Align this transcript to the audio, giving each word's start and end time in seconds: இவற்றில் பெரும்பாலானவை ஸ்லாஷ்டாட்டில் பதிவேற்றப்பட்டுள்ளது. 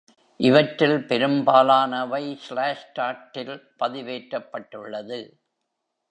இவற்றில் 0.39 1.05
பெரும்பாலானவை 1.05 2.37
ஸ்லாஷ்டாட்டில் 2.47 3.53
பதிவேற்றப்பட்டுள்ளது. 3.79 5.19